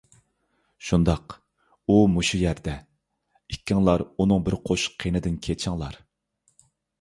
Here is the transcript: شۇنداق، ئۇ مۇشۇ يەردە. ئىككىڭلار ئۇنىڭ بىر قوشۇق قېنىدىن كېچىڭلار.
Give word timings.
شۇنداق، 0.85 1.33
ئۇ 1.93 1.97
مۇشۇ 2.13 2.39
يەردە. 2.43 2.73
ئىككىڭلار 3.57 4.05
ئۇنىڭ 4.09 4.43
بىر 4.49 4.57
قوشۇق 4.71 4.97
قېنىدىن 5.05 5.37
كېچىڭلار. 5.47 6.01